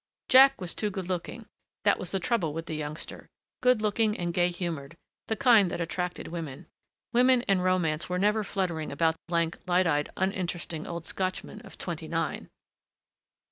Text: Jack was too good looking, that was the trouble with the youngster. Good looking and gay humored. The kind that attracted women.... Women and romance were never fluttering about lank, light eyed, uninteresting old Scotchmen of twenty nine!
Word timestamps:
Jack 0.29 0.59
was 0.59 0.73
too 0.73 0.89
good 0.89 1.07
looking, 1.07 1.45
that 1.83 1.99
was 1.99 2.09
the 2.09 2.19
trouble 2.19 2.53
with 2.53 2.65
the 2.65 2.73
youngster. 2.73 3.29
Good 3.61 3.83
looking 3.83 4.17
and 4.17 4.33
gay 4.33 4.49
humored. 4.49 4.95
The 5.27 5.35
kind 5.35 5.69
that 5.69 5.79
attracted 5.79 6.29
women.... 6.29 6.65
Women 7.13 7.43
and 7.43 7.63
romance 7.63 8.09
were 8.09 8.17
never 8.17 8.43
fluttering 8.43 8.91
about 8.91 9.15
lank, 9.29 9.57
light 9.67 9.85
eyed, 9.85 10.09
uninteresting 10.17 10.87
old 10.87 11.05
Scotchmen 11.05 11.61
of 11.61 11.77
twenty 11.77 12.07
nine! 12.07 12.49